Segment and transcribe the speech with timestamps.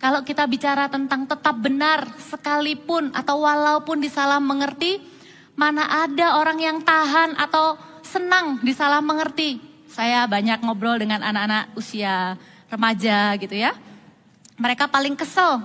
[0.00, 4.96] Kalau kita bicara tentang tetap benar sekalipun atau walaupun disalah mengerti,
[5.52, 9.60] mana ada orang yang tahan atau senang disalah mengerti.
[9.92, 12.40] Saya banyak ngobrol dengan anak-anak usia
[12.72, 13.76] remaja gitu ya.
[14.56, 15.60] Mereka paling kesel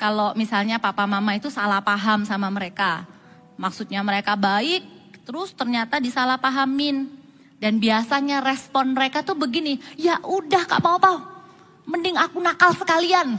[0.00, 3.04] kalau misalnya papa mama itu salah paham sama mereka.
[3.60, 4.88] Maksudnya mereka baik,
[5.28, 7.12] terus ternyata disalah pahamin.
[7.60, 11.35] Dan biasanya respon mereka tuh begini, ya udah kak Pau
[11.86, 13.38] mending aku nakal sekalian.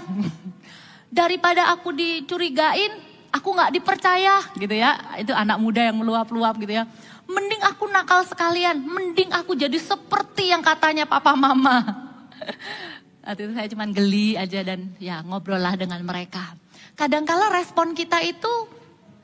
[1.20, 2.92] Daripada aku dicurigain,
[3.32, 4.98] aku nggak dipercaya gitu ya.
[5.20, 6.88] Itu anak muda yang meluap-luap gitu ya.
[7.28, 11.84] Mending aku nakal sekalian, mending aku jadi seperti yang katanya papa mama.
[13.28, 16.56] Waktu itu saya cuma geli aja dan ya ngobrol lah dengan mereka.
[16.96, 18.72] Kadangkala respon kita itu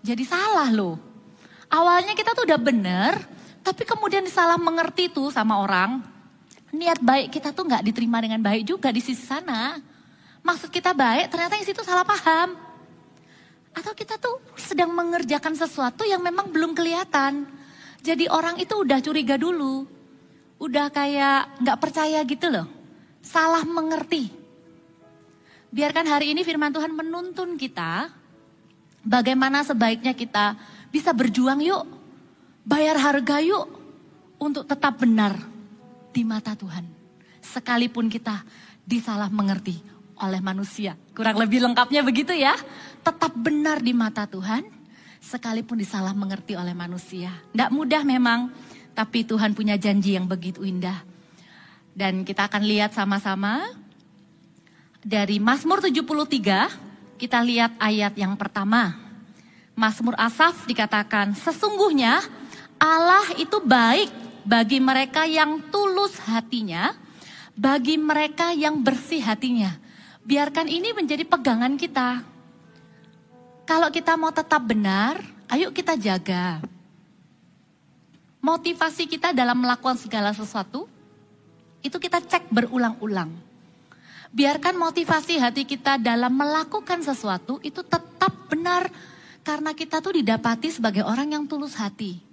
[0.04, 1.00] jadi salah loh.
[1.72, 3.16] Awalnya kita tuh udah bener,
[3.64, 6.13] tapi kemudian disalah mengerti tuh sama orang
[6.74, 9.78] niat baik kita tuh nggak diterima dengan baik juga di sisi sana.
[10.44, 12.58] Maksud kita baik, ternyata di situ salah paham.
[13.72, 17.48] Atau kita tuh sedang mengerjakan sesuatu yang memang belum kelihatan.
[18.04, 19.88] Jadi orang itu udah curiga dulu.
[20.60, 22.68] Udah kayak nggak percaya gitu loh.
[23.24, 24.28] Salah mengerti.
[25.72, 28.12] Biarkan hari ini firman Tuhan menuntun kita.
[29.02, 30.60] Bagaimana sebaiknya kita
[30.92, 31.88] bisa berjuang yuk.
[32.68, 33.72] Bayar harga yuk.
[34.38, 35.53] Untuk tetap benar
[36.14, 36.86] di mata Tuhan.
[37.42, 38.46] Sekalipun kita
[38.86, 39.82] disalah mengerti
[40.22, 40.94] oleh manusia.
[41.18, 42.54] Kurang lebih lengkapnya begitu ya.
[43.02, 44.64] Tetap benar di mata Tuhan,
[45.20, 47.34] sekalipun disalah mengerti oleh manusia.
[47.52, 48.54] Tidak mudah memang,
[48.96, 51.04] tapi Tuhan punya janji yang begitu indah.
[51.94, 53.66] Dan kita akan lihat sama-sama
[55.04, 58.96] dari Mazmur 73, kita lihat ayat yang pertama.
[59.74, 62.22] Mazmur Asaf dikatakan, sesungguhnya
[62.80, 66.96] Allah itu baik bagi mereka yang tulus hatinya,
[67.56, 69.72] bagi mereka yang bersih hatinya.
[70.24, 72.24] Biarkan ini menjadi pegangan kita.
[73.64, 75.20] Kalau kita mau tetap benar,
[75.52, 76.60] ayo kita jaga.
[78.44, 80.88] Motivasi kita dalam melakukan segala sesuatu,
[81.80, 83.32] itu kita cek berulang-ulang.
[84.34, 88.90] Biarkan motivasi hati kita dalam melakukan sesuatu itu tetap benar
[89.46, 92.33] karena kita tuh didapati sebagai orang yang tulus hati.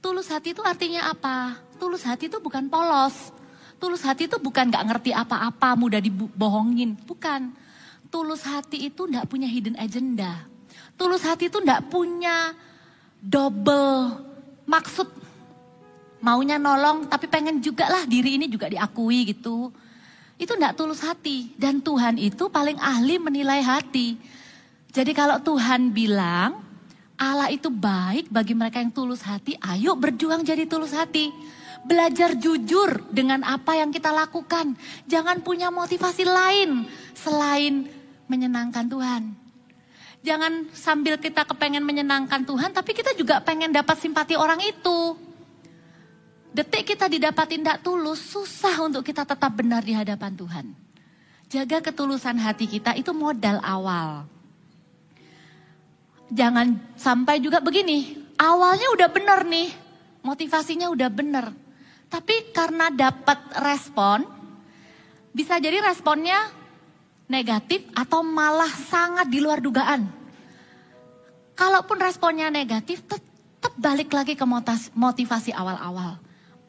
[0.00, 1.60] Tulus hati itu artinya apa?
[1.76, 3.36] Tulus hati itu bukan polos.
[3.76, 6.96] Tulus hati itu bukan gak ngerti apa-apa, mudah dibohongin.
[7.04, 7.52] Bukan.
[8.08, 10.48] Tulus hati itu gak punya hidden agenda.
[10.96, 12.56] Tulus hati itu gak punya
[13.20, 14.24] double
[14.64, 15.08] maksud.
[16.20, 19.72] Maunya nolong tapi pengen juga lah diri ini juga diakui gitu.
[20.40, 21.52] Itu gak tulus hati.
[21.60, 24.16] Dan Tuhan itu paling ahli menilai hati.
[24.92, 26.69] Jadi kalau Tuhan bilang
[27.20, 29.52] Allah itu baik bagi mereka yang tulus hati.
[29.60, 31.28] Ayo berjuang jadi tulus hati.
[31.84, 34.72] Belajar jujur dengan apa yang kita lakukan.
[35.04, 37.92] Jangan punya motivasi lain selain
[38.24, 39.22] menyenangkan Tuhan.
[40.24, 45.16] Jangan sambil kita kepengen menyenangkan Tuhan, tapi kita juga pengen dapat simpati orang itu.
[46.56, 50.66] Detik kita didapatin tidak tulus, susah untuk kita tetap benar di hadapan Tuhan.
[51.52, 54.39] Jaga ketulusan hati kita itu modal awal
[56.30, 58.16] jangan sampai juga begini.
[58.40, 59.68] Awalnya udah bener nih,
[60.24, 61.52] motivasinya udah bener.
[62.10, 64.24] Tapi karena dapat respon,
[65.30, 66.50] bisa jadi responnya
[67.30, 70.08] negatif atau malah sangat di luar dugaan.
[71.54, 74.46] Kalaupun responnya negatif, tetap balik lagi ke
[74.96, 76.16] motivasi awal-awal.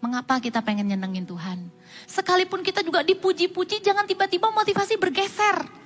[0.03, 1.71] Mengapa kita pengen nyenengin Tuhan?
[2.05, 5.80] Sekalipun kita juga dipuji-puji, jangan tiba-tiba motivasi bergeser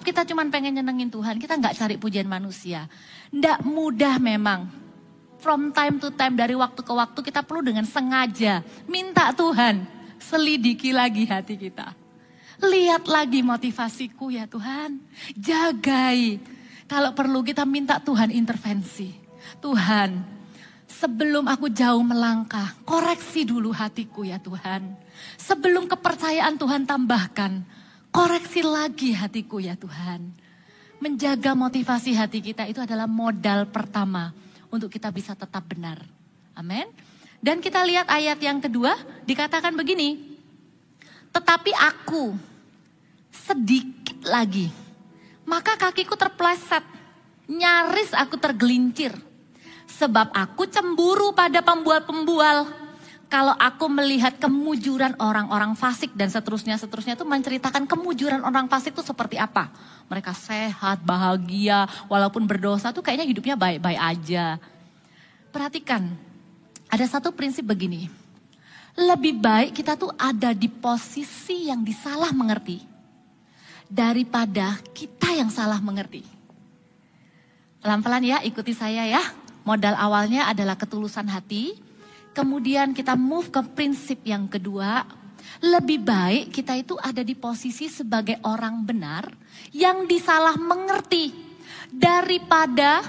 [0.00, 2.88] kita cuma pengen nyenengin Tuhan, kita nggak cari pujian manusia.
[3.30, 4.68] Nggak mudah memang.
[5.40, 10.92] From time to time, dari waktu ke waktu kita perlu dengan sengaja minta Tuhan selidiki
[10.92, 11.96] lagi hati kita.
[12.60, 15.00] Lihat lagi motivasiku ya Tuhan.
[15.32, 16.36] Jagai.
[16.84, 19.16] Kalau perlu kita minta Tuhan intervensi.
[19.64, 20.20] Tuhan,
[20.84, 24.92] sebelum aku jauh melangkah, koreksi dulu hatiku ya Tuhan.
[25.40, 27.64] Sebelum kepercayaan Tuhan tambahkan,
[28.10, 30.34] Koreksi lagi hatiku ya Tuhan.
[30.98, 34.34] Menjaga motivasi hati kita itu adalah modal pertama
[34.68, 36.02] untuk kita bisa tetap benar.
[36.58, 36.90] Amin.
[37.40, 40.18] Dan kita lihat ayat yang kedua dikatakan begini.
[41.30, 42.34] Tetapi aku
[43.30, 44.68] sedikit lagi.
[45.46, 46.82] Maka kakiku terpleset.
[47.48, 49.14] Nyaris aku tergelincir.
[49.86, 52.89] Sebab aku cemburu pada pembual-pembual
[53.30, 59.06] kalau aku melihat kemujuran orang-orang fasik dan seterusnya seterusnya itu menceritakan kemujuran orang fasik itu
[59.06, 59.70] seperti apa.
[60.10, 64.58] Mereka sehat, bahagia, walaupun berdosa tuh kayaknya hidupnya baik-baik aja.
[65.54, 66.10] Perhatikan,
[66.90, 68.10] ada satu prinsip begini.
[68.98, 72.90] Lebih baik kita tuh ada di posisi yang disalah mengerti.
[73.90, 76.22] daripada kita yang salah mengerti.
[77.82, 79.18] Pelan-pelan ya, ikuti saya ya.
[79.66, 81.89] Modal awalnya adalah ketulusan hati.
[82.30, 85.02] Kemudian kita move ke prinsip yang kedua.
[85.60, 89.28] Lebih baik kita itu ada di posisi sebagai orang benar
[89.74, 91.32] yang disalah mengerti
[91.90, 93.02] daripada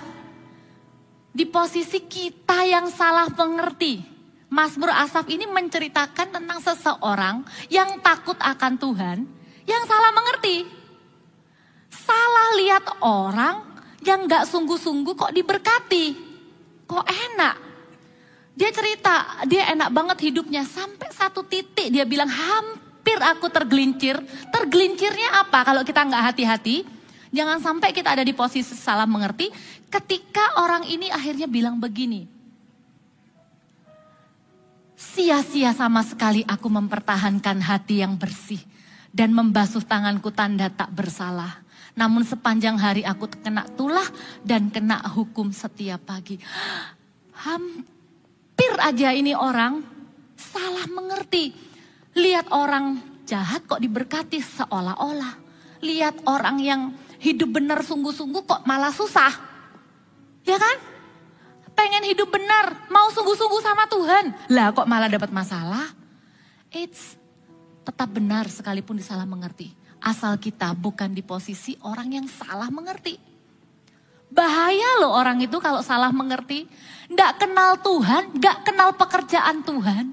[1.32, 4.04] di posisi kita yang salah mengerti.
[4.52, 9.18] Mazmur Asaf ini menceritakan tentang seseorang yang takut akan Tuhan,
[9.64, 10.68] yang salah mengerti.
[11.88, 13.64] Salah lihat orang
[14.04, 16.06] yang gak sungguh-sungguh kok diberkati.
[16.84, 17.71] Kok enak.
[18.52, 20.68] Dia cerita, dia enak banget hidupnya.
[20.68, 24.20] Sampai satu titik dia bilang hampir aku tergelincir.
[24.52, 26.84] Tergelincirnya apa kalau kita gak hati-hati?
[27.32, 29.48] Jangan sampai kita ada di posisi salah mengerti.
[29.88, 32.42] Ketika orang ini akhirnya bilang begini
[35.02, 38.62] Sia-sia sama sekali aku mempertahankan hati yang bersih
[39.10, 41.60] dan membasuh tanganku tanda tak bersalah.
[41.98, 44.06] Namun sepanjang hari aku kena tulah
[44.46, 46.40] dan kena hukum setiap pagi.
[47.44, 48.01] Hampir
[48.82, 49.82] aja ini orang
[50.36, 51.54] salah mengerti.
[52.18, 55.40] Lihat orang jahat kok diberkati seolah-olah.
[55.82, 56.82] Lihat orang yang
[57.22, 59.32] hidup benar sungguh-sungguh kok malah susah.
[60.46, 60.92] Ya kan?
[61.82, 64.54] pengen hidup benar, mau sungguh-sungguh sama Tuhan.
[64.54, 65.90] Lah kok malah dapat masalah?
[66.70, 67.18] It's
[67.82, 69.74] tetap benar sekalipun disalah mengerti.
[70.02, 73.31] Asal kita bukan di posisi orang yang salah mengerti.
[74.32, 76.66] Bahaya loh orang itu kalau salah mengerti.
[77.12, 80.06] Nggak kenal Tuhan, nggak kenal pekerjaan Tuhan.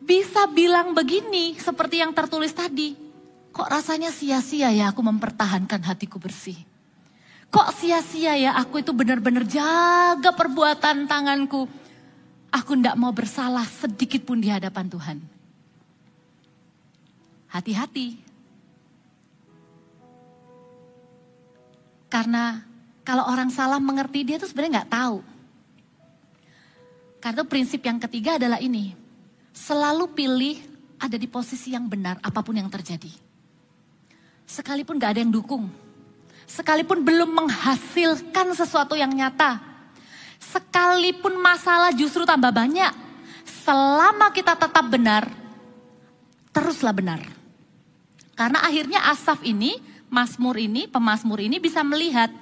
[0.00, 2.96] Bisa bilang begini seperti yang tertulis tadi.
[3.52, 6.56] Kok rasanya sia-sia ya aku mempertahankan hatiku bersih.
[7.52, 11.68] Kok sia-sia ya aku itu benar-benar jaga perbuatan tanganku.
[12.50, 15.18] Aku tidak mau bersalah sedikit pun di hadapan Tuhan.
[17.52, 18.08] Hati-hati.
[22.10, 22.69] Karena
[23.02, 25.18] kalau orang salah mengerti dia tuh sebenarnya nggak tahu.
[27.20, 28.96] Karena prinsip yang ketiga adalah ini.
[29.52, 30.56] Selalu pilih
[30.96, 33.12] ada di posisi yang benar apa pun yang terjadi.
[34.48, 35.68] Sekalipun gak ada yang dukung
[36.50, 39.62] sekalipun belum menghasilkan sesuatu yang nyata.
[40.42, 42.90] Sekalipun masalah justru tambah banyak.
[43.46, 45.30] Selama kita tetap benar,
[46.50, 47.22] teruslah benar.
[48.34, 49.78] Karena akhirnya Asaf ini,
[50.10, 52.32] Mazmur ini, pemazmur ini bisa melihat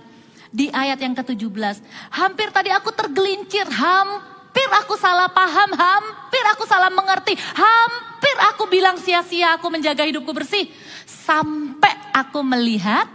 [0.48, 1.84] di ayat yang ke-17.
[2.12, 8.96] Hampir tadi aku tergelincir, hampir aku salah paham, hampir aku salah mengerti, hampir aku bilang
[8.96, 10.68] sia-sia aku menjaga hidupku bersih.
[11.04, 13.06] Sampai aku melihat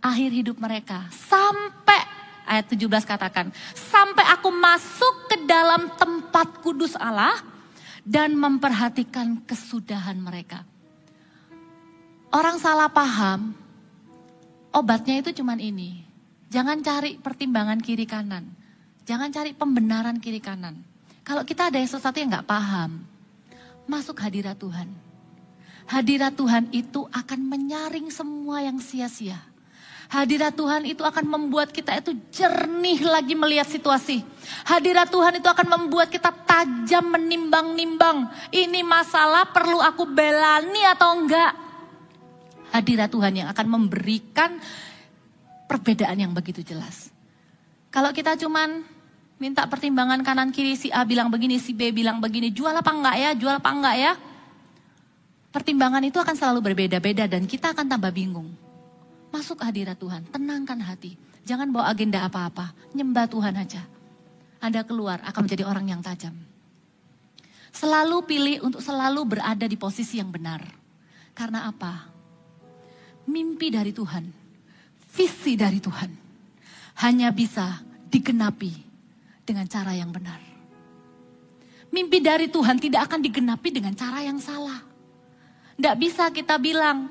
[0.00, 1.08] akhir hidup mereka.
[1.10, 1.98] Sampai
[2.46, 7.42] ayat 17 katakan, sampai aku masuk ke dalam tempat kudus Allah
[8.06, 10.62] dan memperhatikan kesudahan mereka.
[12.30, 13.50] Orang salah paham,
[14.70, 16.05] obatnya itu cuman ini.
[16.50, 18.46] Jangan cari pertimbangan kiri kanan.
[19.06, 20.82] Jangan cari pembenaran kiri kanan.
[21.26, 23.02] Kalau kita ada sesuatu yang gak paham,
[23.90, 24.86] masuk hadirat Tuhan.
[25.86, 29.38] Hadirat Tuhan itu akan menyaring semua yang sia-sia
[30.06, 34.22] Hadirat Tuhan itu akan membuat kita itu jernih lagi melihat situasi.
[34.62, 38.30] Hadirat Tuhan itu akan membuat kita tajam menimbang-nimbang.
[38.54, 41.52] Ini masalah perlu aku belani atau enggak.
[42.70, 44.62] Hadirat Tuhan yang akan memberikan
[45.66, 47.10] perbedaan yang begitu jelas.
[47.90, 48.86] Kalau kita cuman
[49.36, 53.16] minta pertimbangan kanan kiri si A bilang begini, si B bilang begini, jual apa enggak
[53.18, 54.12] ya, jual apa enggak ya.
[55.52, 58.52] Pertimbangan itu akan selalu berbeda-beda dan kita akan tambah bingung.
[59.32, 61.16] Masuk hadirat Tuhan, tenangkan hati.
[61.46, 63.82] Jangan bawa agenda apa-apa, nyembah Tuhan aja.
[64.60, 66.34] Anda keluar akan menjadi orang yang tajam.
[67.72, 70.64] Selalu pilih untuk selalu berada di posisi yang benar.
[71.36, 72.08] Karena apa?
[73.28, 74.45] Mimpi dari Tuhan,
[75.16, 76.12] visi dari Tuhan,
[77.00, 77.80] hanya bisa
[78.12, 78.72] digenapi
[79.40, 80.36] dengan cara yang benar.
[81.88, 84.84] Mimpi dari Tuhan tidak akan digenapi dengan cara yang salah.
[85.80, 87.08] Tidak bisa kita bilang,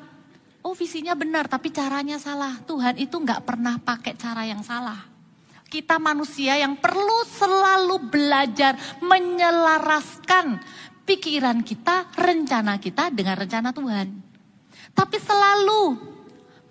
[0.62, 2.62] oh visinya benar tapi caranya salah.
[2.70, 5.10] Tuhan itu nggak pernah pakai cara yang salah.
[5.66, 10.62] Kita manusia yang perlu selalu belajar menyelaraskan
[11.10, 14.08] pikiran kita, rencana kita dengan rencana Tuhan.
[14.94, 16.15] Tapi selalu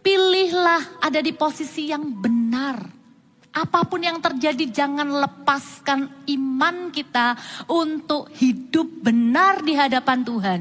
[0.04, 2.76] pilihlah ada di posisi yang benar.
[3.54, 7.38] Apa pun yang terjadi jangan lepaskan iman kita
[7.70, 10.61] untuk hidup benar di hadapan Tuhan.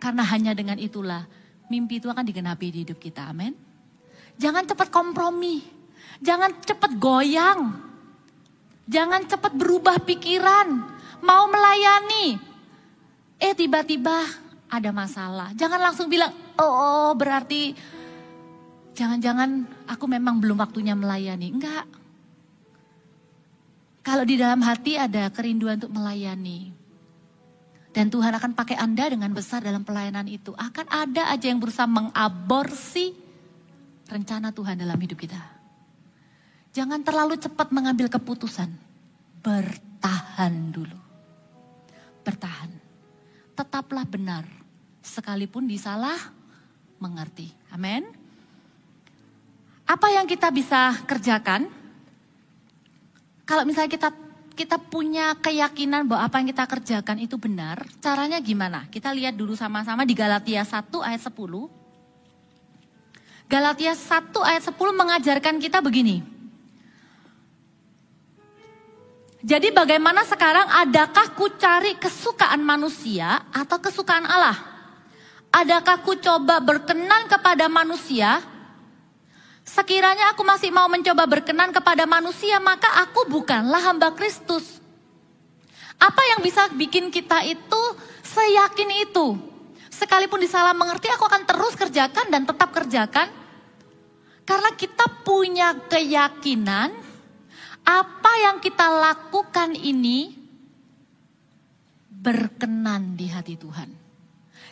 [0.00, 1.26] Karena hanya dengan itulah
[1.68, 3.28] mimpi itu akan digenapi di hidup kita.
[3.34, 3.52] Amin.
[4.38, 5.60] Jangan cepat kompromi.
[6.22, 7.60] Jangan cepat goyang.
[8.86, 10.68] Jangan cepat berubah pikiran.
[11.18, 12.38] Mau melayani.
[13.42, 14.22] Eh tiba-tiba
[14.70, 15.50] ada masalah.
[15.58, 16.30] Jangan langsung bilang,
[16.62, 17.74] oh, oh berarti
[18.94, 21.50] jangan-jangan aku memang belum waktunya melayani.
[21.50, 21.86] Enggak.
[24.04, 26.72] Kalau di dalam hati ada kerinduan untuk melayani.
[27.94, 30.50] Dan Tuhan akan pakai Anda dengan besar dalam pelayanan itu.
[30.58, 33.14] Akan ada aja yang berusaha mengaborsi
[34.10, 35.38] rencana Tuhan dalam hidup kita.
[36.74, 38.66] Jangan terlalu cepat mengambil keputusan.
[39.46, 40.98] Bertahan dulu.
[42.26, 42.70] Bertahan.
[43.54, 44.42] Tetaplah benar
[44.98, 46.18] sekalipun disalah
[46.98, 47.54] mengerti.
[47.70, 48.23] Amin.
[49.84, 51.68] Apa yang kita bisa kerjakan?
[53.44, 54.08] Kalau misalnya kita
[54.54, 58.86] kita punya keyakinan bahwa apa yang kita kerjakan itu benar, caranya gimana?
[58.88, 61.68] Kita lihat dulu sama-sama di Galatia 1 ayat 10.
[63.50, 66.24] Galatia 1 ayat 10 mengajarkan kita begini.
[69.44, 74.56] Jadi bagaimana sekarang adakah ku cari kesukaan manusia atau kesukaan Allah?
[75.52, 78.53] Adakah ku coba berkenan kepada manusia?
[79.64, 84.84] Sekiranya aku masih mau mencoba berkenan kepada manusia, maka aku bukanlah hamba Kristus.
[85.96, 87.82] Apa yang bisa bikin kita itu
[88.28, 89.40] seyakin itu?
[89.88, 93.32] Sekalipun disalah mengerti, aku akan terus kerjakan dan tetap kerjakan.
[94.44, 96.92] Karena kita punya keyakinan
[97.84, 100.36] apa yang kita lakukan ini
[102.12, 103.88] berkenan di hati Tuhan.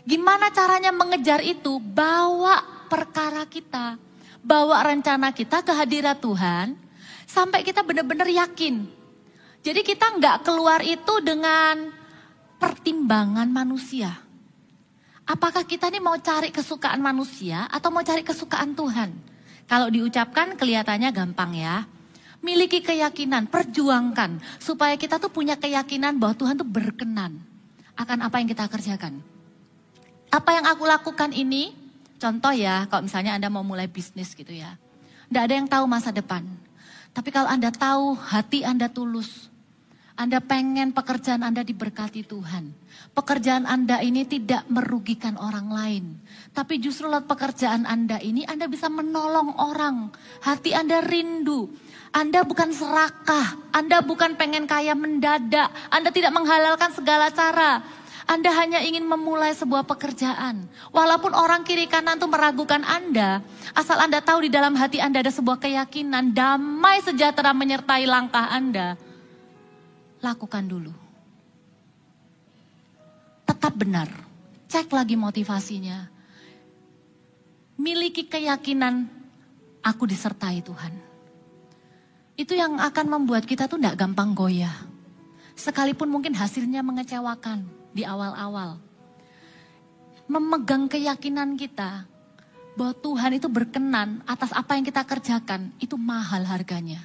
[0.05, 1.81] Gimana caranya mengejar itu?
[1.81, 2.61] Bawa
[2.93, 3.97] perkara kita,
[4.43, 6.75] bawa rencana kita ke hadirat Tuhan,
[7.25, 8.85] sampai kita benar-benar yakin.
[9.63, 11.89] Jadi kita nggak keluar itu dengan
[12.59, 14.11] pertimbangan manusia.
[15.23, 19.15] Apakah kita ini mau cari kesukaan manusia atau mau cari kesukaan Tuhan?
[19.71, 21.87] Kalau diucapkan kelihatannya gampang ya.
[22.43, 27.39] Miliki keyakinan, perjuangkan supaya kita tuh punya keyakinan bahwa Tuhan tuh berkenan
[27.95, 29.23] akan apa yang kita kerjakan.
[30.27, 31.71] Apa yang aku lakukan ini,
[32.23, 34.79] contoh ya, kalau misalnya Anda mau mulai bisnis gitu ya.
[35.27, 36.47] Tidak ada yang tahu masa depan.
[37.11, 39.51] Tapi kalau Anda tahu hati Anda tulus,
[40.15, 42.71] Anda pengen pekerjaan Anda diberkati Tuhan.
[43.17, 46.05] Pekerjaan Anda ini tidak merugikan orang lain.
[46.53, 50.13] Tapi justru lewat pekerjaan Anda ini Anda bisa menolong orang.
[50.45, 51.73] Hati Anda rindu.
[52.13, 53.73] Anda bukan serakah.
[53.73, 55.73] Anda bukan pengen kaya mendadak.
[55.89, 57.81] Anda tidak menghalalkan segala cara.
[58.27, 60.71] Anda hanya ingin memulai sebuah pekerjaan.
[60.95, 63.43] Walaupun orang kiri kanan itu meragukan Anda,
[63.75, 68.95] asal Anda tahu di dalam hati Anda ada sebuah keyakinan, damai sejahtera menyertai langkah Anda.
[70.23, 70.93] Lakukan dulu.
[73.43, 74.09] Tetap benar.
[74.71, 76.09] Cek lagi motivasinya.
[77.83, 79.11] Miliki keyakinan,
[79.83, 80.95] aku disertai Tuhan.
[82.39, 84.73] Itu yang akan membuat kita tuh tidak gampang goyah.
[85.53, 88.81] Sekalipun mungkin hasilnya mengecewakan di awal-awal.
[90.29, 92.09] Memegang keyakinan kita
[92.73, 97.05] bahwa Tuhan itu berkenan atas apa yang kita kerjakan, itu mahal harganya.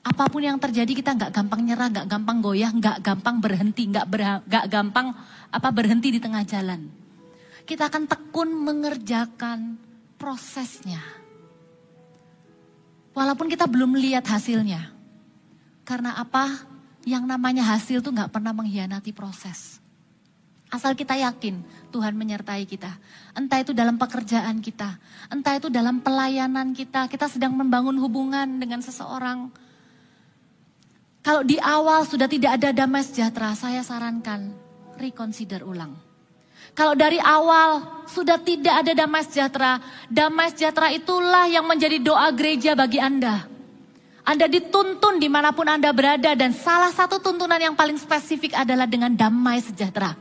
[0.00, 4.06] Apa pun yang terjadi kita nggak gampang nyerah, nggak gampang goyah, nggak gampang berhenti, nggak
[4.48, 5.12] nggak gampang
[5.52, 6.88] apa berhenti di tengah jalan.
[7.68, 9.76] Kita akan tekun mengerjakan
[10.16, 10.98] prosesnya.
[13.12, 14.88] Walaupun kita belum melihat hasilnya.
[15.84, 16.69] Karena apa?
[17.08, 19.80] Yang namanya hasil tuh nggak pernah mengkhianati proses.
[20.70, 22.94] Asal kita yakin Tuhan menyertai kita.
[23.34, 28.78] Entah itu dalam pekerjaan kita, entah itu dalam pelayanan kita, kita sedang membangun hubungan dengan
[28.78, 29.50] seseorang.
[31.26, 34.54] Kalau di awal sudah tidak ada damai sejahtera, saya sarankan
[34.96, 35.92] reconsider ulang.
[36.70, 42.78] Kalau dari awal sudah tidak ada damai sejahtera, damai sejahtera itulah yang menjadi doa gereja
[42.78, 43.42] bagi Anda.
[44.30, 48.86] Anda dituntun di mana pun Anda berada dan salah satu tuntunan yang paling spesifik adalah
[48.86, 50.14] dengan damai sejahtera.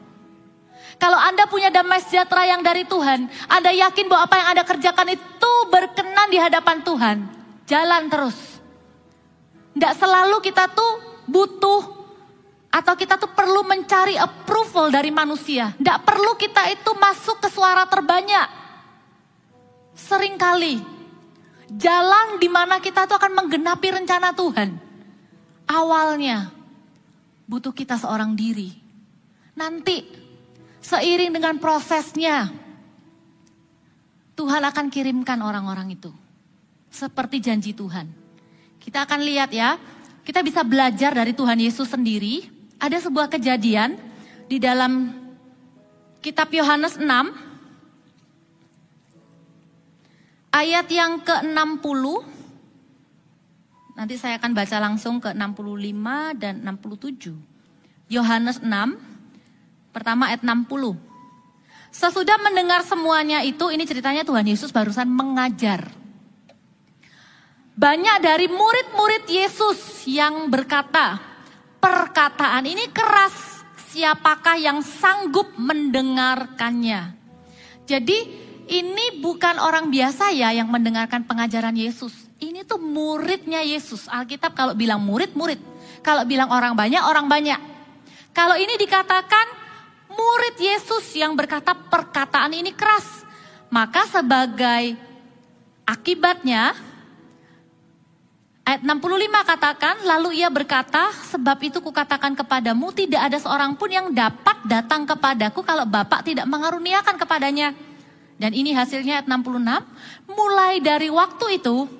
[0.97, 5.13] Kalau Anda punya damai sejahtera yang dari Tuhan, Anda yakin bahwa apa yang Anda kerjakan
[5.13, 7.17] itu berkenan di hadapan Tuhan.
[7.69, 8.33] Jalan terus.
[9.77, 11.81] Tidak selalu kita tuh butuh
[12.73, 15.69] atau kita tuh perlu mencari approval dari manusia.
[15.77, 18.57] Tidak perlu kita itu masuk ke suara terbanyak.
[19.93, 20.98] Seringkali
[21.77, 24.69] jalan di mana kita tuh akan menggenapi rencana Tuhan.
[25.69, 26.49] Awalnya
[27.45, 28.73] butuh kita seorang diri.
[29.53, 30.01] Nanti
[30.81, 32.49] seiring dengan prosesnya
[34.33, 36.09] Tuhan akan kirimkan orang-orang itu.
[36.89, 38.09] Seperti janji Tuhan.
[38.79, 39.75] Kita akan lihat ya,
[40.23, 42.47] kita bisa belajar dari Tuhan Yesus sendiri.
[42.79, 43.99] Ada sebuah kejadian
[44.47, 45.11] di dalam
[46.23, 47.48] kitab Yohanes 6
[50.49, 52.03] Ayat yang ke-60,
[53.93, 57.37] nanti saya akan baca langsung ke 65 dan 67.
[58.09, 58.65] Yohanes 6,
[59.93, 60.97] pertama ayat 60.
[61.93, 65.93] Sesudah mendengar semuanya itu, ini ceritanya Tuhan Yesus barusan mengajar.
[67.77, 71.21] Banyak dari murid-murid Yesus yang berkata,
[71.77, 73.61] perkataan ini keras,
[73.93, 77.13] siapakah yang sanggup mendengarkannya?
[77.85, 82.13] Jadi ini bukan orang biasa ya yang mendengarkan pengajaran Yesus.
[82.37, 84.05] Ini tuh muridnya Yesus.
[84.05, 85.57] Alkitab kalau bilang murid, murid.
[86.05, 87.59] Kalau bilang orang banyak, orang banyak.
[88.31, 89.45] Kalau ini dikatakan
[90.13, 93.25] murid Yesus yang berkata perkataan ini keras.
[93.73, 94.95] Maka sebagai
[95.83, 96.77] akibatnya
[98.69, 104.13] ayat 65 katakan lalu ia berkata sebab itu kukatakan kepadamu tidak ada seorang pun yang
[104.13, 107.88] dapat datang kepadaku kalau Bapak tidak mengaruniakan kepadanya.
[108.39, 111.91] Dan ini hasilnya ayat 66 mulai dari waktu itu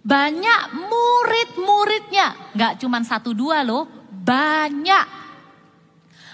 [0.00, 5.18] banyak murid-muridnya, nggak cuma satu dua loh, banyak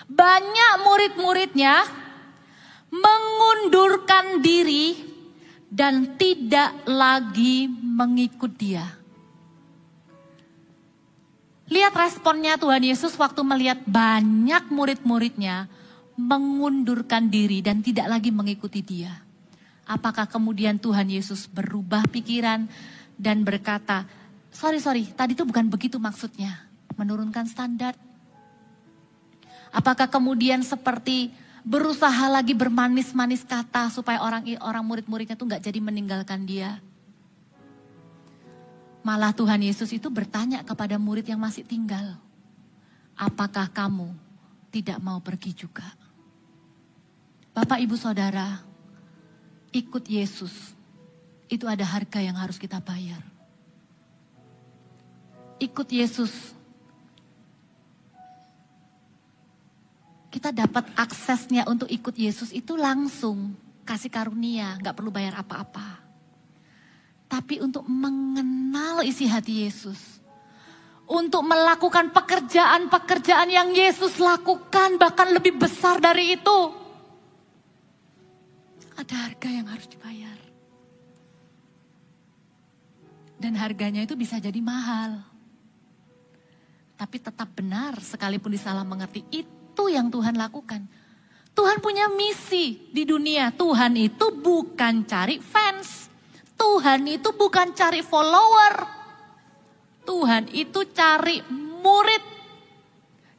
[0.05, 1.83] banyak murid-muridnya
[2.93, 4.95] mengundurkan diri
[5.67, 8.87] dan tidak lagi mengikut dia.
[11.73, 15.67] Lihat responnya Tuhan Yesus waktu melihat banyak murid-muridnya
[16.15, 19.24] mengundurkan diri dan tidak lagi mengikuti dia.
[19.85, 22.67] Apakah kemudian Tuhan Yesus berubah pikiran
[23.21, 24.09] dan berkata,
[24.49, 26.65] sorry sorry tadi itu bukan begitu maksudnya.
[26.95, 27.99] Menurunkan standar,
[29.75, 31.35] Apakah kemudian seperti
[31.67, 36.79] berusaha lagi bermanis-manis kata supaya orang orang murid-muridnya tuh nggak jadi meninggalkan dia?
[39.03, 42.15] Malah Tuhan Yesus itu bertanya kepada murid yang masih tinggal,
[43.19, 44.15] apakah kamu
[44.71, 45.85] tidak mau pergi juga?
[47.51, 48.63] Bapak, Ibu, Saudara,
[49.75, 50.55] ikut Yesus
[51.51, 53.21] itu ada harga yang harus kita bayar.
[55.59, 56.31] Ikut Yesus
[60.31, 63.55] kita dapat aksesnya untuk ikut Yesus itu langsung
[63.87, 66.03] kasih karunia, nggak perlu bayar apa-apa.
[67.31, 70.23] Tapi untuk mengenal isi hati Yesus,
[71.07, 76.84] untuk melakukan pekerjaan-pekerjaan yang Yesus lakukan, bahkan lebih besar dari itu,
[78.95, 80.39] ada harga yang harus dibayar.
[83.39, 85.21] Dan harganya itu bisa jadi mahal.
[86.95, 90.87] Tapi tetap benar sekalipun disalah mengerti itu yang Tuhan lakukan.
[91.55, 93.55] Tuhan punya misi di dunia.
[93.55, 96.11] Tuhan itu bukan cari fans.
[96.55, 98.75] Tuhan itu bukan cari follower.
[100.07, 102.25] Tuhan itu cari murid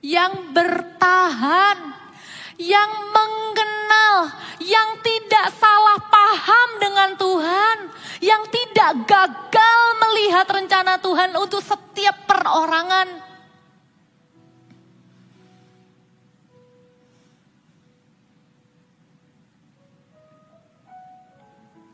[0.05, 1.77] yang bertahan,
[2.61, 3.74] yang mengenal,
[4.63, 7.77] yang tidak salah paham dengan Tuhan,
[8.23, 13.25] yang tidak gagal melihat rencana Tuhan untuk setiap perorangan.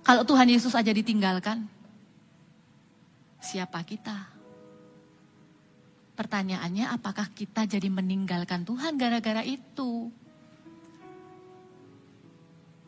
[0.02, 1.70] Kalau Tuhan Yesus aja ditinggalkan,
[3.40, 4.28] siapa kita?
[6.20, 10.12] Pertanyaannya apakah kita jadi meninggalkan Tuhan gara-gara itu?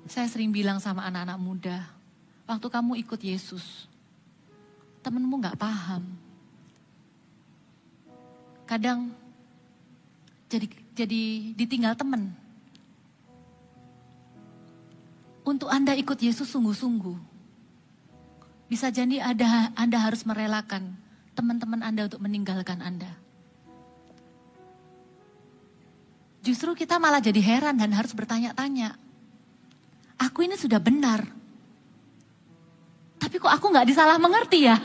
[0.07, 1.77] Saya sering bilang sama anak-anak muda,
[2.45, 3.87] waktu kamu ikut Yesus,
[5.01, 6.03] temenmu gak paham.
[8.67, 9.11] Kadang
[10.51, 11.21] jadi jadi
[11.57, 12.43] ditinggal temen.
[15.43, 17.19] untuk Anda ikut Yesus sungguh-sungguh.
[18.71, 20.97] Bisa jadi ada Anda harus merelakan
[21.37, 23.11] teman-teman Anda untuk meninggalkan Anda.
[26.43, 28.99] Justru kita malah jadi heran dan harus bertanya-tanya.
[30.23, 31.27] Aku ini sudah benar.
[33.19, 34.79] Tapi kok aku nggak disalah mengerti ya?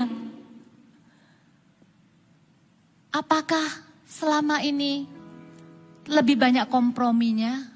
[3.15, 3.67] Apakah
[4.07, 5.07] selama ini
[6.09, 7.67] lebih banyak komprominya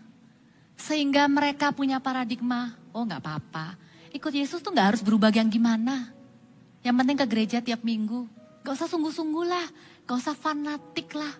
[0.75, 3.79] sehingga mereka punya paradigma, oh nggak apa-apa.
[4.11, 6.11] Ikut Yesus tuh nggak harus berubah yang gimana.
[6.83, 8.27] Yang penting ke gereja tiap minggu.
[8.63, 9.67] Gak usah sungguh-sungguh lah,
[10.07, 11.35] gak usah fanatik lah.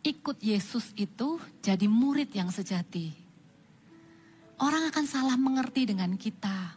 [0.00, 3.12] Ikut Yesus itu jadi murid yang sejati.
[4.60, 6.76] Orang akan salah mengerti dengan kita.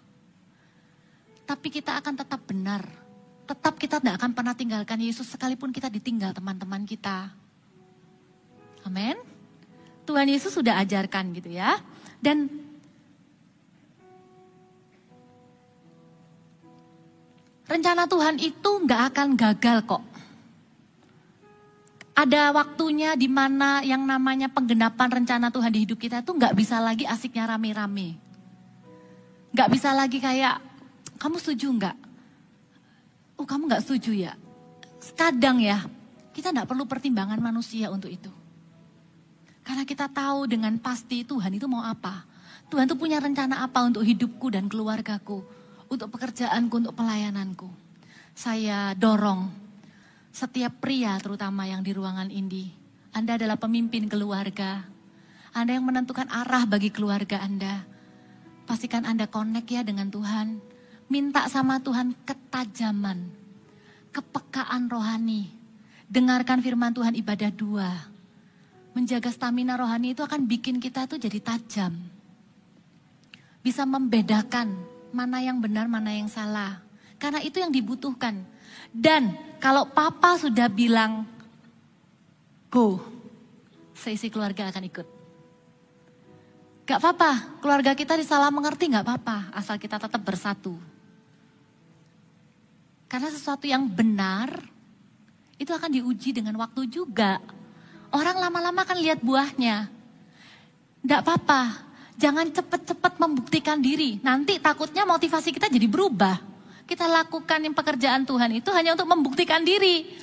[1.43, 3.03] Tapi kita akan tetap benar
[3.43, 7.31] tetap kita tidak akan pernah tinggalkan Yesus sekalipun kita ditinggal teman-teman kita.
[8.88, 9.19] Amin.
[10.03, 11.79] Tuhan Yesus sudah ajarkan gitu ya.
[12.23, 12.47] Dan
[17.67, 20.03] rencana Tuhan itu nggak akan gagal kok.
[22.13, 26.78] Ada waktunya di mana yang namanya penggenapan rencana Tuhan di hidup kita itu nggak bisa
[26.78, 28.21] lagi asiknya rame-rame.
[29.49, 30.62] Nggak bisa lagi kayak,
[31.17, 31.97] kamu setuju nggak?
[33.38, 34.34] Oh kamu gak setuju ya?
[35.19, 35.84] kadang ya,
[36.32, 38.32] kita tidak perlu pertimbangan manusia untuk itu.
[39.63, 42.23] Karena kita tahu dengan pasti Tuhan itu mau apa.
[42.71, 45.43] Tuhan itu punya rencana apa untuk hidupku dan keluargaku.
[45.91, 47.67] Untuk pekerjaanku, untuk pelayananku.
[48.34, 49.62] Saya dorong
[50.33, 52.73] setiap pria terutama yang di ruangan ini.
[53.13, 54.81] Anda adalah pemimpin keluarga.
[55.53, 57.85] Anda yang menentukan arah bagi keluarga Anda.
[58.65, 60.57] Pastikan Anda connect ya dengan Tuhan.
[61.13, 63.29] Minta sama Tuhan ketajaman,
[64.09, 65.53] kepekaan rohani.
[66.09, 68.13] Dengarkan firman Tuhan ibadah dua
[68.93, 71.97] menjaga stamina rohani itu akan bikin kita tuh jadi tajam.
[73.65, 74.69] Bisa membedakan
[75.09, 76.81] mana yang benar, mana yang salah.
[77.17, 78.45] Karena itu yang dibutuhkan.
[78.93, 81.25] Dan kalau papa sudah bilang
[82.69, 83.01] go,
[83.97, 85.08] seisi keluarga akan ikut.
[86.86, 90.77] Gak apa-apa, keluarga kita disalah mengerti gak apa-apa, asal kita tetap bersatu.
[93.10, 94.62] Karena sesuatu yang benar,
[95.58, 97.41] itu akan diuji dengan waktu juga.
[98.13, 99.89] Orang lama-lama kan lihat buahnya.
[101.01, 101.82] Tidak apa-apa,
[102.19, 104.19] jangan cepat-cepat membuktikan diri.
[104.21, 106.52] Nanti takutnya motivasi kita jadi berubah.
[106.83, 110.19] Kita lakukan yang pekerjaan Tuhan itu hanya untuk membuktikan diri.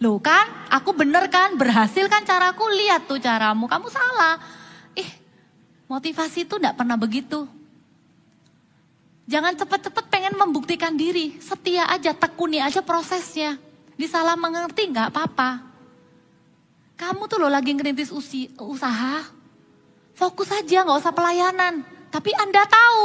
[0.00, 4.40] Loh kan, aku bener kan, berhasil kan caraku, lihat tuh caramu, kamu salah.
[4.96, 5.06] Ih,
[5.86, 7.44] motivasi itu tidak pernah begitu.
[9.30, 13.60] Jangan cepat-cepat pengen membuktikan diri, setia aja, tekuni aja prosesnya.
[13.94, 15.62] Disalah mengerti nggak apa-apa.
[16.96, 19.20] Kamu tuh lo lagi ngerintis usi, usaha.
[20.16, 21.84] Fokus aja nggak usah pelayanan.
[22.08, 23.04] Tapi Anda tahu.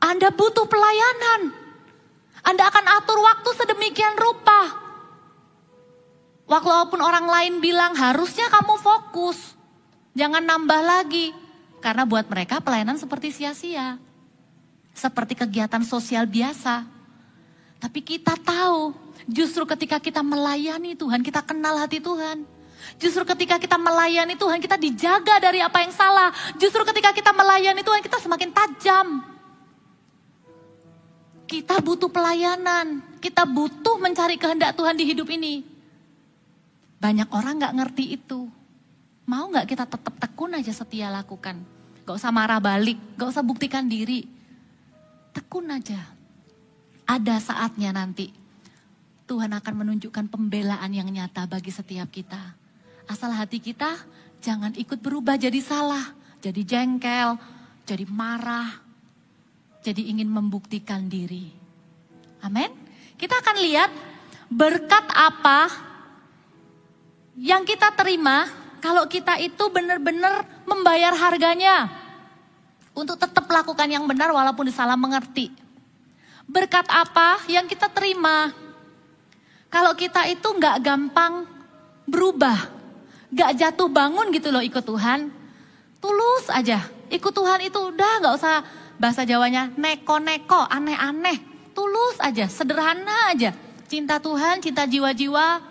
[0.00, 1.59] Anda butuh pelayanan.
[2.44, 4.60] Anda akan atur waktu sedemikian rupa.
[6.50, 9.38] Walaupun orang lain bilang harusnya kamu fokus.
[10.18, 11.30] Jangan nambah lagi.
[11.78, 13.96] Karena buat mereka pelayanan seperti sia-sia.
[14.92, 16.84] Seperti kegiatan sosial biasa.
[17.80, 18.92] Tapi kita tahu
[19.28, 22.46] Justru ketika kita melayani Tuhan, kita kenal hati Tuhan.
[22.96, 26.32] Justru ketika kita melayani Tuhan, kita dijaga dari apa yang salah.
[26.56, 29.20] Justru ketika kita melayani Tuhan, kita semakin tajam.
[31.50, 33.02] Kita butuh pelayanan.
[33.18, 35.66] Kita butuh mencari kehendak Tuhan di hidup ini.
[37.02, 38.46] Banyak orang gak ngerti itu.
[39.26, 41.58] Mau gak kita tetap tekun aja setia lakukan.
[42.06, 44.30] Gak usah marah balik, gak usah buktikan diri.
[45.34, 45.98] Tekun aja.
[47.10, 48.30] Ada saatnya nanti
[49.30, 52.38] Tuhan akan menunjukkan pembelaan yang nyata bagi setiap kita.
[53.06, 53.94] Asal hati kita
[54.38, 57.38] jangan ikut berubah jadi salah, jadi jengkel,
[57.86, 58.89] jadi marah,
[59.80, 61.52] jadi ingin membuktikan diri.
[62.44, 62.68] Amin.
[63.16, 63.90] Kita akan lihat
[64.48, 65.68] berkat apa
[67.36, 68.48] yang kita terima
[68.80, 71.88] kalau kita itu benar-benar membayar harganya
[72.96, 75.52] untuk tetap lakukan yang benar walaupun disalah mengerti.
[76.50, 78.50] Berkat apa yang kita terima
[79.70, 81.46] kalau kita itu nggak gampang
[82.10, 82.58] berubah,
[83.30, 85.30] nggak jatuh bangun gitu loh ikut Tuhan,
[86.02, 86.82] tulus aja.
[87.10, 88.56] Ikut Tuhan itu udah nggak usah
[89.00, 91.40] bahasa Jawanya neko-neko, aneh-aneh,
[91.72, 93.56] tulus aja, sederhana aja.
[93.88, 95.64] Cinta Tuhan, cinta jiwa-jiwa,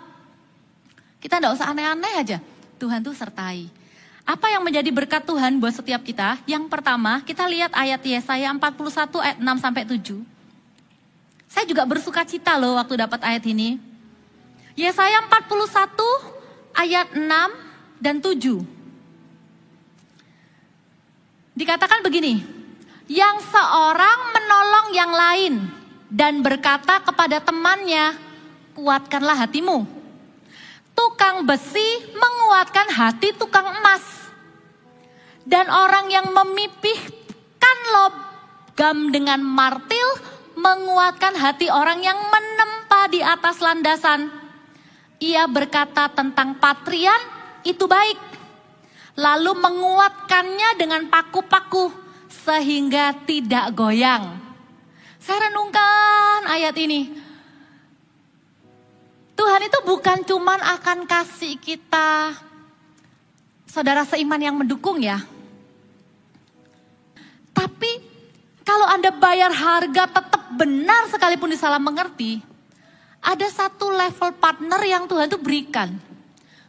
[1.22, 2.38] kita nggak usah aneh-aneh aja.
[2.82, 3.70] Tuhan tuh sertai.
[4.26, 6.42] Apa yang menjadi berkat Tuhan buat setiap kita?
[6.50, 10.22] Yang pertama, kita lihat ayat Yesaya 41 ayat 6 sampai 7.
[11.50, 13.82] Saya juga bersuka cita loh waktu dapat ayat ini.
[14.78, 17.26] Yesaya 41 ayat 6
[17.98, 18.62] dan 7.
[21.58, 22.59] Dikatakan begini,
[23.10, 25.54] yang seorang menolong yang lain
[26.14, 28.14] dan berkata kepada temannya,
[28.78, 29.84] kuatkanlah hatimu.
[30.94, 34.06] Tukang besi menguatkan hati tukang emas.
[35.42, 40.06] Dan orang yang memipihkan logam dengan martil
[40.54, 44.30] menguatkan hati orang yang menempa di atas landasan
[45.20, 47.20] ia berkata tentang patrian
[47.68, 48.16] itu baik.
[49.20, 52.09] Lalu menguatkannya dengan paku-paku
[52.44, 54.40] sehingga tidak goyang.
[55.20, 57.12] Saya renungkan ayat ini.
[59.36, 62.36] Tuhan itu bukan cuman akan kasih kita
[63.70, 65.24] saudara seiman yang mendukung ya.
[67.56, 68.04] Tapi
[68.68, 72.44] kalau Anda bayar harga tetap benar sekalipun disalah mengerti,
[73.24, 75.96] ada satu level partner yang Tuhan itu berikan.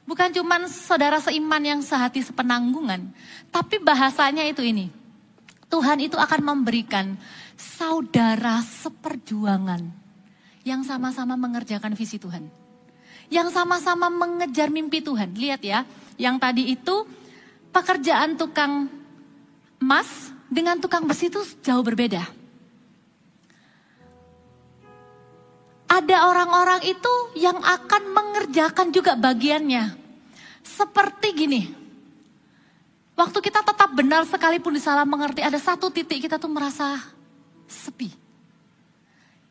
[0.06, 3.11] Bukan cuma saudara seiman yang sehati sepenanggungan,
[3.54, 4.99] tapi bahasanya itu ini.
[5.70, 7.14] Tuhan itu akan memberikan
[7.54, 9.87] saudara seperjuangan
[10.66, 12.50] yang sama-sama mengerjakan visi Tuhan.
[13.30, 15.38] Yang sama-sama mengejar mimpi Tuhan.
[15.38, 15.87] Lihat ya,
[16.18, 17.06] yang tadi itu
[17.70, 18.90] pekerjaan tukang
[19.78, 22.40] emas dengan tukang besi itu jauh berbeda.
[25.90, 29.98] ada orang-orang itu yang akan mengerjakan juga bagiannya.
[30.62, 31.62] Seperti gini,
[33.20, 36.96] waktu kita tetap benar sekalipun disalah mengerti, ada satu titik kita tuh merasa
[37.68, 38.09] sepi.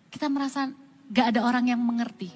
[0.10, 0.73] Kita merasa
[1.13, 2.34] gak ada orang yang mengerti.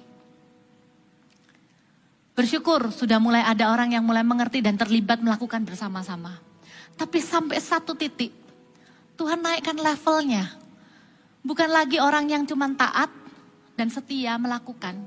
[2.38, 6.38] Bersyukur sudah mulai ada orang yang mulai mengerti dan terlibat melakukan bersama-sama.
[6.94, 8.30] Tapi sampai satu titik,
[9.18, 10.54] Tuhan naikkan levelnya.
[11.42, 13.10] Bukan lagi orang yang cuma taat,
[13.74, 15.02] dan setia melakukan,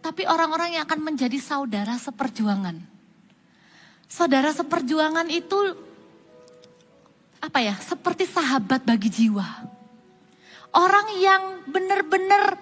[0.00, 2.89] tapi orang-orang yang akan menjadi saudara seperjuangan.
[4.10, 5.54] Saudara seperjuangan itu
[7.38, 7.78] apa ya?
[7.78, 9.46] Seperti sahabat bagi jiwa.
[10.74, 12.58] Orang yang benar-benar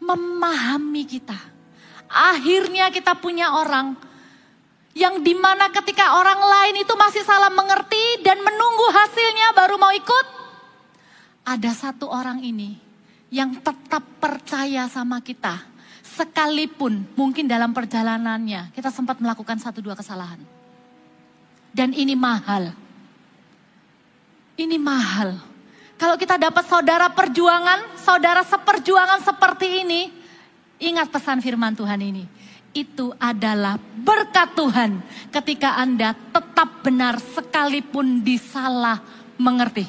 [0.00, 1.36] memahami kita.
[2.08, 4.00] Akhirnya kita punya orang
[4.96, 9.92] yang di mana ketika orang lain itu masih salah mengerti dan menunggu hasilnya baru mau
[9.92, 10.26] ikut.
[11.44, 12.80] Ada satu orang ini
[13.28, 15.75] yang tetap percaya sama kita.
[16.16, 20.40] Sekalipun mungkin dalam perjalanannya kita sempat melakukan satu dua kesalahan.
[21.76, 22.72] Dan ini mahal.
[24.56, 25.36] Ini mahal.
[26.00, 30.08] Kalau kita dapat saudara perjuangan, saudara seperjuangan seperti ini,
[30.80, 32.24] ingat pesan firman Tuhan ini.
[32.72, 35.00] Itu adalah berkat Tuhan
[35.32, 39.04] ketika Anda tetap benar sekalipun disalah
[39.36, 39.84] mengerti.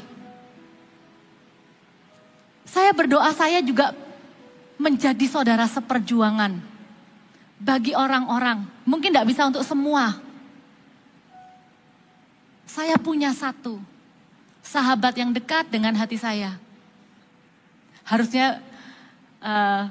[2.68, 3.96] Saya berdoa saya juga
[4.78, 6.58] menjadi saudara seperjuangan
[7.58, 8.66] bagi orang-orang.
[8.86, 10.22] Mungkin tidak bisa untuk semua.
[12.70, 13.82] Saya punya satu
[14.62, 16.62] sahabat yang dekat dengan hati saya.
[18.06, 18.62] Harusnya
[19.42, 19.90] uh,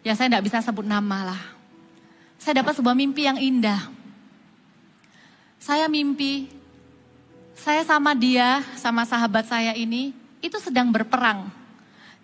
[0.00, 1.42] ya saya tidak bisa sebut nama lah.
[2.40, 3.92] Saya dapat sebuah mimpi yang indah.
[5.60, 6.48] Saya mimpi
[7.52, 11.59] saya sama dia, sama sahabat saya ini itu sedang berperang.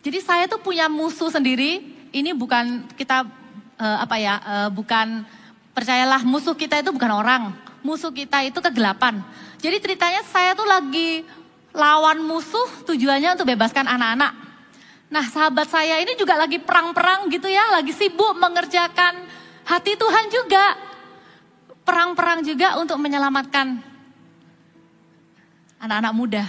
[0.02, 1.84] Jadi saya tuh punya musuh sendiri.
[2.10, 3.28] Ini bukan kita
[3.76, 4.34] uh, apa ya?
[4.42, 5.24] Uh, bukan
[5.76, 7.42] percayalah musuh kita itu bukan orang.
[7.84, 9.22] Musuh kita itu kegelapan.
[9.60, 11.22] Jadi ceritanya saya tuh lagi
[11.76, 14.32] lawan musuh tujuannya untuk bebaskan anak-anak.
[15.06, 19.22] Nah sahabat saya ini juga lagi perang-perang gitu ya, lagi sibuk mengerjakan
[19.68, 20.64] hati Tuhan juga.
[21.86, 23.78] Perang-perang juga untuk menyelamatkan
[25.78, 26.44] anak-anak muda.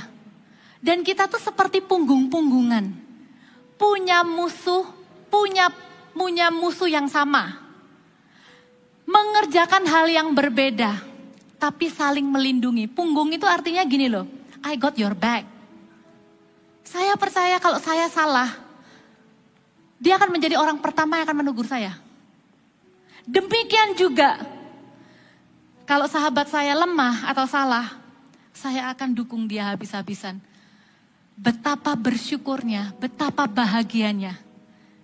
[0.82, 3.07] Dan kita tuh seperti punggung-punggungan.
[3.78, 4.84] Punya musuh,
[5.30, 5.70] punya
[6.18, 7.62] punya musuh yang sama.
[9.06, 11.00] Mengerjakan hal yang berbeda,
[11.62, 12.90] tapi saling melindungi.
[12.90, 14.26] Punggung itu artinya gini loh,
[14.66, 15.46] I got your back.
[16.84, 18.50] Saya percaya kalau saya salah,
[20.02, 21.96] dia akan menjadi orang pertama yang akan menegur saya.
[23.28, 24.40] Demikian juga,
[25.84, 28.00] kalau sahabat saya lemah atau salah,
[28.56, 30.40] saya akan dukung dia habis-habisan.
[31.38, 34.42] Betapa bersyukurnya, betapa bahagianya.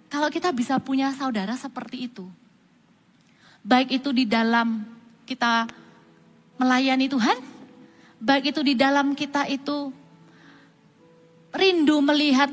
[0.10, 2.26] Kalau kita bisa punya saudara seperti itu.
[3.62, 4.82] Baik itu di dalam
[5.30, 5.70] kita
[6.58, 7.38] melayani Tuhan,
[8.18, 9.94] baik itu di dalam kita itu
[11.54, 12.50] rindu melihat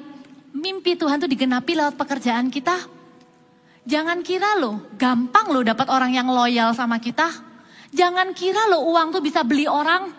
[0.53, 2.77] mimpi Tuhan itu digenapi lewat pekerjaan kita.
[3.89, 7.33] Jangan kira loh, gampang loh dapat orang yang loyal sama kita.
[7.91, 10.13] Jangan kira loh uang tuh bisa beli orang.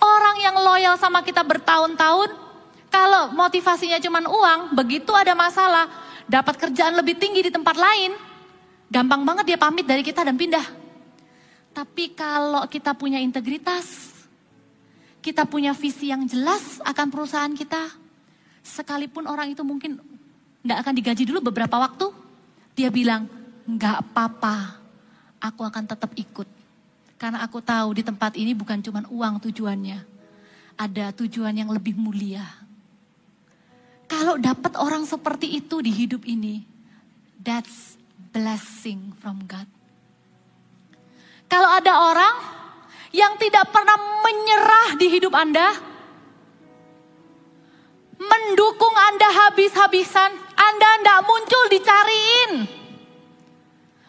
[0.00, 2.30] Orang yang loyal sama kita bertahun-tahun,
[2.90, 5.86] kalau motivasinya cuma uang, begitu ada masalah,
[6.26, 8.18] dapat kerjaan lebih tinggi di tempat lain,
[8.90, 10.66] gampang banget dia pamit dari kita dan pindah.
[11.70, 14.10] Tapi kalau kita punya integritas,
[15.22, 17.94] kita punya visi yang jelas akan perusahaan kita,
[18.66, 20.02] sekalipun orang itu mungkin
[20.66, 22.10] nggak akan digaji dulu beberapa waktu,
[22.74, 23.30] dia bilang,
[23.70, 24.82] nggak apa-apa,
[25.38, 26.48] aku akan tetap ikut.
[27.20, 30.02] Karena aku tahu di tempat ini bukan cuma uang tujuannya,
[30.74, 32.42] ada tujuan yang lebih mulia.
[34.10, 36.66] Kalau dapat orang seperti itu di hidup ini,
[37.38, 37.94] that's
[38.34, 39.70] blessing from God.
[41.46, 42.34] Kalau ada orang
[43.14, 43.94] yang tidak pernah
[44.26, 45.78] menyerah di hidup Anda,
[48.18, 52.52] mendukung Anda habis-habisan, Anda tidak muncul dicariin.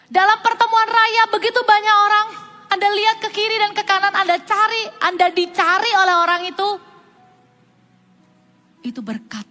[0.10, 2.28] Dalam pertemuan raya begitu banyak orang,
[2.74, 6.70] Anda lihat ke kiri dan ke kanan, Anda cari, Anda dicari oleh orang itu.
[8.82, 9.51] Itu berkat.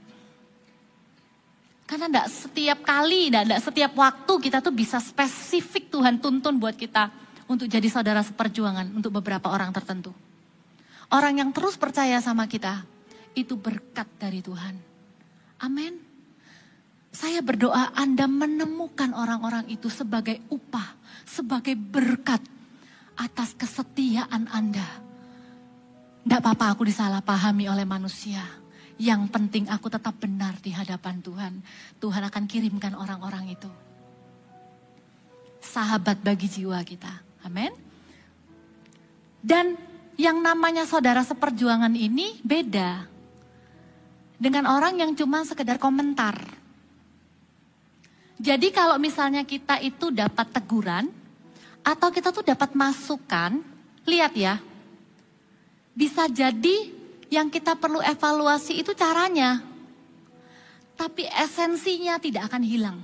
[1.91, 7.11] Karena tidak setiap kali, tidak setiap waktu kita tuh bisa spesifik Tuhan tuntun buat kita
[7.51, 10.15] untuk jadi saudara seperjuangan untuk beberapa orang tertentu.
[11.11, 12.87] Orang yang terus percaya sama kita,
[13.35, 14.79] itu berkat dari Tuhan.
[15.67, 15.99] Amin.
[17.11, 20.95] Saya berdoa Anda menemukan orang-orang itu sebagai upah,
[21.27, 22.39] sebagai berkat
[23.19, 24.87] atas kesetiaan Anda.
[26.23, 28.47] Tidak apa-apa aku disalahpahami oleh manusia.
[29.01, 31.53] Yang penting aku tetap benar di hadapan Tuhan.
[31.97, 33.71] Tuhan akan kirimkan orang-orang itu.
[35.65, 37.09] Sahabat bagi jiwa kita.
[37.49, 37.73] Amin.
[39.41, 39.81] Dan
[40.21, 43.09] yang namanya saudara seperjuangan ini beda
[44.37, 46.37] dengan orang yang cuma sekedar komentar.
[48.37, 51.09] Jadi kalau misalnya kita itu dapat teguran
[51.81, 53.65] atau kita tuh dapat masukan,
[54.05, 54.61] lihat ya.
[55.97, 57.00] Bisa jadi
[57.31, 59.63] yang kita perlu evaluasi itu caranya.
[60.99, 62.99] Tapi esensinya tidak akan hilang.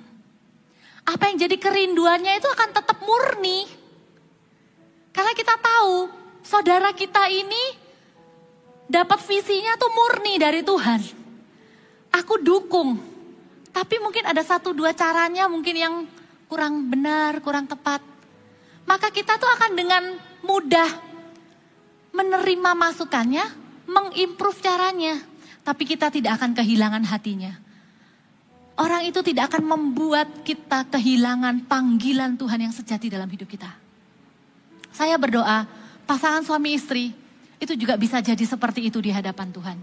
[1.07, 3.65] Apa yang jadi kerinduannya itu akan tetap murni.
[5.15, 6.11] Karena kita tahu
[6.43, 7.79] saudara kita ini
[8.91, 11.01] dapat visinya tuh murni dari Tuhan.
[12.13, 12.99] Aku dukung,
[13.71, 15.95] tapi mungkin ada satu dua caranya mungkin yang
[16.51, 18.01] kurang benar, kurang tepat.
[18.87, 20.03] Maka kita tuh akan dengan
[20.47, 20.91] mudah
[22.15, 25.23] menerima masukannya, mengimprove caranya,
[25.63, 27.55] tapi kita tidak akan kehilangan hatinya.
[28.77, 33.73] Orang itu tidak akan membuat kita kehilangan panggilan Tuhan yang sejati dalam hidup kita.
[34.93, 35.65] Saya berdoa,
[36.05, 37.17] pasangan suami istri
[37.57, 39.79] itu juga bisa jadi seperti itu di hadapan Tuhan.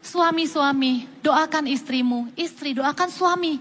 [0.00, 3.60] Suami-suami, doakan istrimu, istri doakan suami.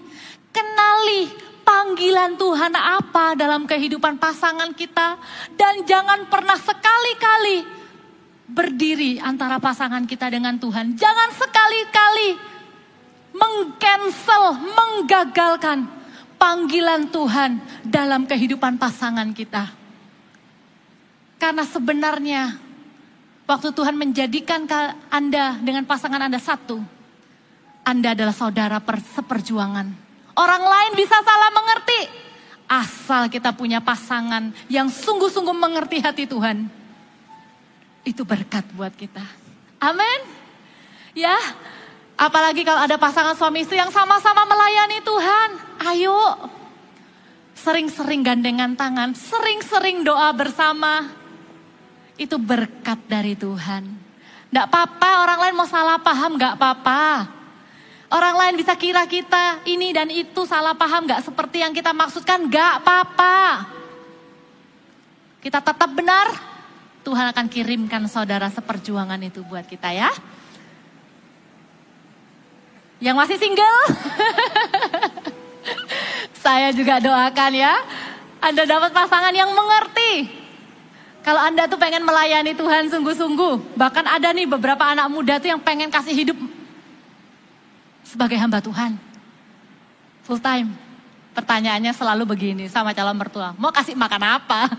[0.56, 1.28] Kenali
[1.68, 5.20] panggilan Tuhan apa dalam kehidupan pasangan kita
[5.60, 7.79] dan jangan pernah sekali-kali
[8.50, 10.98] berdiri antara pasangan kita dengan Tuhan.
[10.98, 12.30] Jangan sekali-kali
[13.30, 15.86] mengcancel, menggagalkan
[16.42, 19.70] panggilan Tuhan dalam kehidupan pasangan kita.
[21.40, 22.58] Karena sebenarnya
[23.46, 24.66] waktu Tuhan menjadikan
[25.08, 26.82] Anda dengan pasangan Anda satu,
[27.86, 28.82] Anda adalah saudara
[29.16, 29.88] seperjuangan.
[30.36, 32.02] Orang lain bisa salah mengerti,
[32.68, 36.79] asal kita punya pasangan yang sungguh-sungguh mengerti hati Tuhan.
[38.10, 39.22] Itu berkat buat kita.
[39.78, 40.20] Amin.
[41.14, 41.38] Ya,
[42.18, 45.50] apalagi kalau ada pasangan suami istri yang sama-sama melayani Tuhan.
[45.94, 46.18] Ayo,
[47.54, 51.06] sering-sering gandengan tangan, sering-sering doa bersama
[52.18, 53.86] itu berkat dari Tuhan.
[54.50, 57.30] Tidak apa-apa orang lain mau salah paham, gak apa-apa.
[58.10, 62.50] Orang lain bisa kira kita ini dan itu salah paham gak seperti yang kita maksudkan,
[62.50, 63.70] gak apa-apa.
[65.40, 66.49] Kita tetap benar,
[67.10, 70.14] Tuhan akan kirimkan saudara seperjuangan itu buat kita ya.
[73.02, 73.82] Yang masih single,
[76.46, 77.74] saya juga doakan ya.
[78.38, 80.30] Anda dapat pasangan yang mengerti
[81.26, 85.62] kalau Anda tuh pengen melayani Tuhan sungguh-sungguh, bahkan ada nih beberapa anak muda tuh yang
[85.62, 86.38] pengen kasih hidup
[88.06, 88.96] sebagai hamba Tuhan.
[90.30, 90.78] Full time.
[91.34, 94.70] Pertanyaannya selalu begini sama calon mertua, mau kasih makan apa?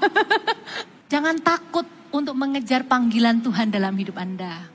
[1.12, 4.66] Jangan takut untuk mengejar panggilan Tuhan dalam hidup Anda.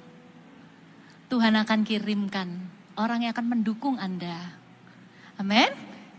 [1.32, 2.48] Tuhan akan kirimkan
[2.95, 4.56] orang yang akan mendukung Anda.
[5.36, 5.67] Amin.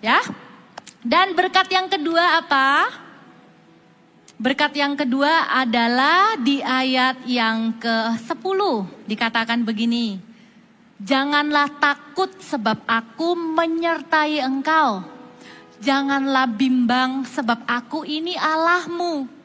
[0.05, 0.21] Ya.
[1.01, 2.91] Dan berkat yang kedua apa?
[4.37, 8.61] Berkat yang kedua adalah di ayat yang ke-10
[9.09, 10.21] dikatakan begini.
[11.01, 15.05] Janganlah takut sebab aku menyertai engkau.
[15.81, 19.36] Janganlah bimbang sebab aku ini Allahmu.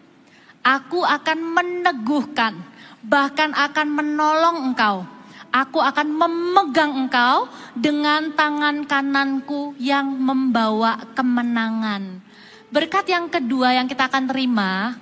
[0.61, 2.53] Aku akan meneguhkan,
[3.01, 5.05] bahkan akan menolong engkau.
[5.51, 12.23] Aku akan memegang engkau dengan tangan kananku yang membawa kemenangan.
[12.71, 14.95] Berkat yang kedua yang kita akan terima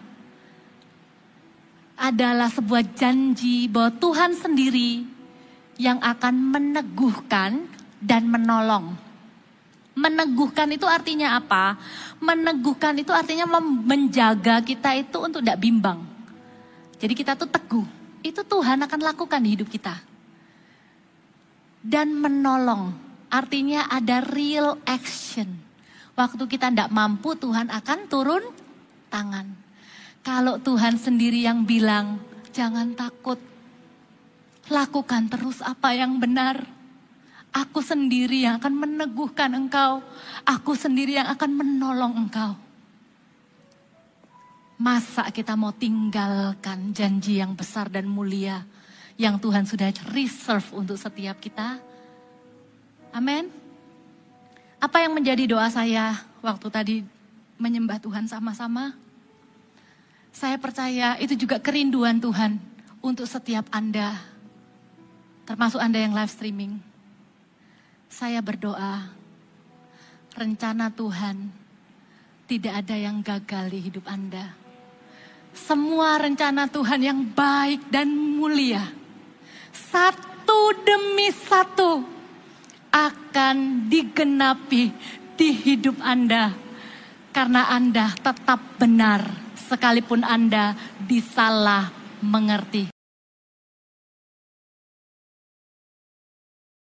[2.00, 5.06] adalah sebuah janji bahwa Tuhan sendiri
[5.78, 7.67] yang akan meneguhkan
[8.00, 9.09] dan menolong.
[9.99, 11.75] Meneguhkan itu artinya apa?
[12.23, 15.99] Meneguhkan itu artinya menjaga kita itu untuk tidak bimbang.
[17.03, 17.83] Jadi kita tuh teguh.
[18.23, 19.99] Itu Tuhan akan lakukan di hidup kita.
[21.83, 22.95] Dan menolong
[23.27, 25.69] artinya ada real action
[26.19, 28.43] Waktu kita tidak mampu Tuhan akan turun
[29.07, 29.47] tangan.
[30.19, 32.19] Kalau Tuhan sendiri yang bilang,
[32.51, 33.39] jangan takut.
[34.67, 36.59] Lakukan terus apa yang benar.
[37.49, 40.06] Aku sendiri yang akan meneguhkan engkau.
[40.45, 42.54] Aku sendiri yang akan menolong engkau.
[44.79, 48.63] Masa kita mau tinggalkan janji yang besar dan mulia
[49.19, 51.75] yang Tuhan sudah reserve untuk setiap kita?
[53.12, 53.52] Amin.
[54.79, 56.95] Apa yang menjadi doa saya waktu tadi
[57.60, 58.95] menyembah Tuhan sama-sama?
[60.31, 62.56] Saya percaya itu juga kerinduan Tuhan
[63.04, 64.15] untuk setiap Anda,
[65.43, 66.88] termasuk Anda yang live streaming
[68.10, 69.13] saya berdoa,
[70.33, 71.53] rencana Tuhan
[72.49, 74.57] tidak ada yang gagal di hidup Anda.
[75.53, 78.81] Semua rencana Tuhan yang baik dan mulia,
[79.69, 82.01] satu demi satu
[82.89, 84.89] akan digenapi
[85.37, 86.51] di hidup Anda.
[87.29, 89.21] Karena Anda tetap benar
[89.69, 90.73] sekalipun Anda
[91.05, 91.93] disalah
[92.25, 92.98] mengerti.